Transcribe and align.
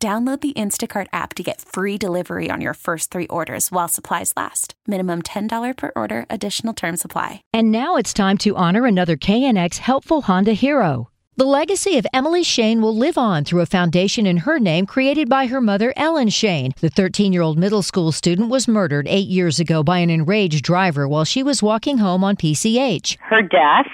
Download 0.00 0.40
the 0.40 0.52
Instacart 0.52 1.08
app 1.12 1.34
to 1.34 1.42
get 1.42 1.60
free 1.60 1.98
delivery 1.98 2.50
on 2.52 2.60
your 2.60 2.74
first 2.74 3.10
three 3.10 3.26
orders 3.26 3.72
while 3.72 3.88
supplies 3.88 4.32
last. 4.36 4.74
Minimum 4.86 5.22
$10 5.22 5.76
per 5.76 5.90
order, 5.96 6.24
additional 6.30 6.72
term 6.72 6.96
supply. 6.96 7.42
And 7.52 7.72
now 7.72 7.96
it's 7.96 8.12
time 8.12 8.38
to 8.38 8.54
honor 8.54 8.86
another 8.86 9.16
KNX 9.16 9.78
helpful 9.78 10.22
Honda 10.22 10.52
hero. 10.52 11.10
The 11.34 11.44
legacy 11.44 11.98
of 11.98 12.06
Emily 12.12 12.44
Shane 12.44 12.80
will 12.80 12.96
live 12.96 13.16
on 13.18 13.44
through 13.44 13.60
a 13.60 13.66
foundation 13.66 14.26
in 14.26 14.38
her 14.38 14.58
name 14.58 14.86
created 14.86 15.28
by 15.28 15.46
her 15.46 15.60
mother, 15.60 15.92
Ellen 15.96 16.28
Shane. 16.30 16.74
The 16.80 16.90
13 16.90 17.32
year 17.32 17.42
old 17.42 17.58
middle 17.58 17.82
school 17.82 18.12
student 18.12 18.50
was 18.50 18.68
murdered 18.68 19.06
eight 19.08 19.28
years 19.28 19.60
ago 19.60 19.82
by 19.82 19.98
an 19.98 20.10
enraged 20.10 20.64
driver 20.64 21.08
while 21.08 21.24
she 21.24 21.44
was 21.44 21.62
walking 21.62 21.98
home 21.98 22.22
on 22.22 22.36
PCH. 22.36 23.16
Her 23.20 23.42
death 23.42 23.86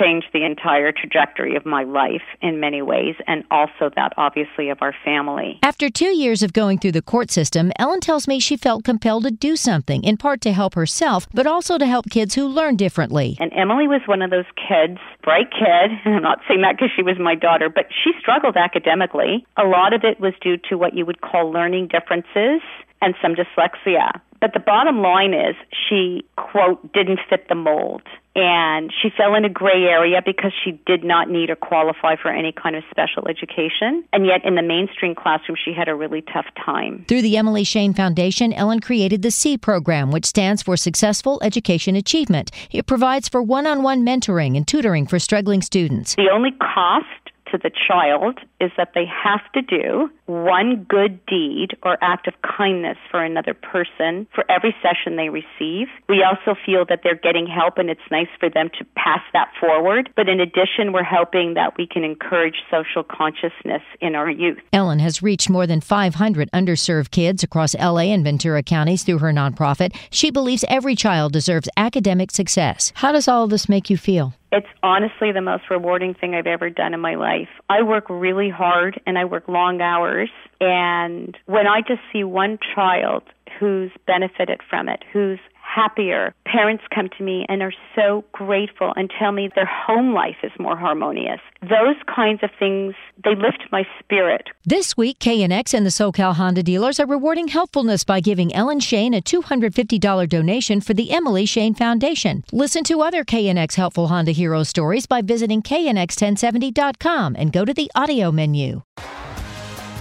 changed 0.00 0.28
the 0.32 0.44
entire 0.44 0.92
trajectory 0.92 1.56
of 1.56 1.66
my 1.66 1.84
life 1.84 2.22
in 2.40 2.60
many 2.60 2.82
ways, 2.82 3.14
and 3.26 3.44
also 3.50 3.90
that 3.96 4.12
obviously 4.16 4.70
of 4.70 4.78
our 4.80 4.94
family. 5.04 5.58
After 5.62 5.90
two 5.90 6.16
years 6.16 6.42
of 6.42 6.52
going 6.52 6.78
through 6.78 6.92
the 6.92 7.02
court 7.02 7.30
system, 7.30 7.72
Ellen 7.78 8.00
tells 8.00 8.26
me 8.26 8.40
she 8.40 8.56
felt 8.56 8.84
compelled 8.84 9.24
to 9.24 9.30
do 9.30 9.56
something, 9.56 10.02
in 10.02 10.16
part 10.16 10.40
to 10.42 10.52
help 10.52 10.74
herself, 10.74 11.26
but 11.34 11.46
also 11.46 11.78
to 11.78 11.86
help 11.86 12.08
kids 12.10 12.34
who 12.34 12.46
learn 12.46 12.76
differently. 12.76 13.36
And 13.40 13.52
Emily 13.52 13.88
was 13.88 14.02
one 14.06 14.22
of 14.22 14.30
those 14.30 14.50
kids, 14.56 14.98
bright 15.22 15.50
kid, 15.50 15.90
and 16.04 16.14
I'm 16.16 16.22
not 16.22 16.40
saying 16.48 16.62
that 16.62 16.76
because 16.76 16.90
she 16.94 17.02
was 17.02 17.18
my 17.18 17.34
daughter, 17.34 17.68
but 17.68 17.86
she 17.90 18.12
struggled 18.18 18.56
academically. 18.56 19.46
A 19.56 19.64
lot 19.64 19.92
of 19.92 20.04
it 20.04 20.20
was 20.20 20.32
due 20.40 20.56
to 20.68 20.76
what 20.76 20.94
you 20.94 21.04
would 21.04 21.20
call 21.20 21.50
learning 21.50 21.88
differences 21.88 22.60
and 23.02 23.14
some 23.22 23.34
dyslexia. 23.34 24.20
But 24.40 24.54
the 24.54 24.60
bottom 24.60 25.02
line 25.02 25.34
is 25.34 25.54
she, 25.88 26.24
quote, 26.36 26.92
didn't 26.92 27.20
fit 27.28 27.48
the 27.48 27.54
mold. 27.54 28.02
And 28.36 28.92
she 29.02 29.10
fell 29.16 29.34
in 29.34 29.44
a 29.44 29.48
gray 29.48 29.84
area 29.84 30.22
because 30.24 30.52
she 30.64 30.80
did 30.86 31.02
not 31.02 31.28
need 31.28 31.50
or 31.50 31.56
qualify 31.56 32.14
for 32.14 32.30
any 32.30 32.52
kind 32.52 32.76
of 32.76 32.84
special 32.90 33.26
education. 33.28 34.04
And 34.12 34.24
yet 34.24 34.44
in 34.44 34.54
the 34.54 34.62
mainstream 34.62 35.14
classroom, 35.14 35.56
she 35.62 35.72
had 35.72 35.88
a 35.88 35.94
really 35.94 36.22
tough 36.22 36.46
time. 36.64 37.04
Through 37.08 37.22
the 37.22 37.36
Emily 37.36 37.64
Shane 37.64 37.92
Foundation, 37.92 38.52
Ellen 38.52 38.80
created 38.80 39.22
the 39.22 39.30
SEA 39.30 39.58
program, 39.58 40.12
which 40.12 40.26
stands 40.26 40.62
for 40.62 40.76
Successful 40.76 41.40
Education 41.42 41.96
Achievement. 41.96 42.50
It 42.70 42.86
provides 42.86 43.28
for 43.28 43.42
one 43.42 43.66
on 43.66 43.82
one 43.82 44.04
mentoring 44.06 44.56
and 44.56 44.66
tutoring 44.66 45.06
for 45.06 45.18
struggling 45.18 45.60
students. 45.60 46.14
The 46.14 46.30
only 46.32 46.52
cost 46.52 47.06
to 47.50 47.58
the 47.58 47.70
child 47.70 48.38
is 48.60 48.70
that 48.76 48.92
they 48.94 49.04
have 49.06 49.40
to 49.54 49.62
do 49.62 50.10
one 50.26 50.84
good 50.88 51.24
deed 51.26 51.76
or 51.82 51.98
act 52.02 52.28
of 52.28 52.34
kindness 52.42 52.98
for 53.10 53.22
another 53.22 53.54
person 53.54 54.26
for 54.34 54.44
every 54.50 54.74
session 54.82 55.16
they 55.16 55.28
receive. 55.28 55.88
We 56.08 56.22
also 56.22 56.58
feel 56.64 56.84
that 56.88 57.00
they're 57.02 57.14
getting 57.14 57.46
help 57.46 57.78
and 57.78 57.90
it's 57.90 58.00
nice 58.10 58.28
for 58.38 58.48
them 58.48 58.70
to 58.78 58.84
pass 58.96 59.20
that 59.32 59.50
forward. 59.58 60.10
But 60.16 60.28
in 60.28 60.40
addition, 60.40 60.92
we're 60.92 61.02
hoping 61.02 61.54
that 61.54 61.76
we 61.76 61.86
can 61.86 62.04
encourage 62.04 62.56
social 62.70 63.02
consciousness 63.02 63.82
in 64.00 64.14
our 64.14 64.30
youth. 64.30 64.58
Ellen 64.72 64.98
has 65.00 65.22
reached 65.22 65.50
more 65.50 65.66
than 65.66 65.80
500 65.80 66.50
underserved 66.52 67.10
kids 67.10 67.42
across 67.42 67.74
LA 67.74 68.10
and 68.12 68.24
Ventura 68.24 68.62
counties 68.62 69.02
through 69.02 69.18
her 69.18 69.32
nonprofit. 69.32 69.94
She 70.10 70.30
believes 70.30 70.64
every 70.68 70.94
child 70.94 71.32
deserves 71.32 71.68
academic 71.76 72.30
success. 72.30 72.92
How 72.96 73.12
does 73.12 73.28
all 73.28 73.46
this 73.46 73.68
make 73.68 73.90
you 73.90 73.96
feel? 73.96 74.34
It's 74.52 74.66
honestly 74.82 75.30
the 75.32 75.40
most 75.40 75.64
rewarding 75.70 76.14
thing 76.14 76.34
I've 76.34 76.46
ever 76.46 76.70
done 76.70 76.92
in 76.92 77.00
my 77.00 77.14
life. 77.14 77.48
I 77.68 77.82
work 77.82 78.06
really 78.08 78.50
hard 78.50 79.00
and 79.06 79.16
I 79.16 79.24
work 79.24 79.46
long 79.46 79.80
hours. 79.80 80.30
And 80.60 81.36
when 81.46 81.66
I 81.66 81.80
just 81.86 82.00
see 82.12 82.24
one 82.24 82.58
child 82.74 83.22
who's 83.58 83.90
benefited 84.06 84.60
from 84.68 84.88
it, 84.88 85.04
who's 85.12 85.38
happier. 85.74 86.34
Parents 86.44 86.84
come 86.94 87.08
to 87.16 87.24
me 87.24 87.46
and 87.48 87.62
are 87.62 87.72
so 87.94 88.24
grateful 88.32 88.92
and 88.96 89.10
tell 89.18 89.32
me 89.32 89.50
their 89.54 89.66
home 89.66 90.12
life 90.14 90.36
is 90.42 90.52
more 90.58 90.76
harmonious. 90.76 91.40
Those 91.62 91.96
kinds 92.12 92.42
of 92.42 92.50
things, 92.58 92.94
they 93.22 93.34
lift 93.34 93.64
my 93.70 93.84
spirit. 93.98 94.48
This 94.64 94.96
week, 94.96 95.18
KNX 95.18 95.74
and 95.74 95.86
the 95.86 95.90
SoCal 95.90 96.34
Honda 96.34 96.62
dealers 96.62 96.98
are 96.98 97.06
rewarding 97.06 97.48
helpfulness 97.48 98.04
by 98.04 98.20
giving 98.20 98.54
Ellen 98.54 98.80
Shane 98.80 99.14
a 99.14 99.20
$250 99.20 100.28
donation 100.28 100.80
for 100.80 100.94
the 100.94 101.10
Emily 101.12 101.46
Shane 101.46 101.74
Foundation. 101.74 102.44
Listen 102.52 102.84
to 102.84 103.02
other 103.02 103.24
KNX 103.24 103.74
Helpful 103.74 104.08
Honda 104.08 104.32
Hero 104.32 104.62
stories 104.62 105.06
by 105.06 105.22
visiting 105.22 105.62
knx1070.com 105.62 107.36
and 107.38 107.52
go 107.52 107.64
to 107.64 107.74
the 107.74 107.90
audio 107.94 108.32
menu. 108.32 108.82